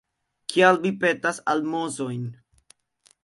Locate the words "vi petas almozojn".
0.85-2.23